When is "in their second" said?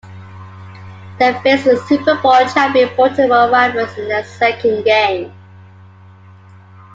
3.99-4.81